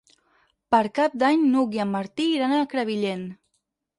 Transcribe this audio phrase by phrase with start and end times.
[0.75, 3.25] Per Cap d'Any n'Hug i en Martí iran a Crevillent.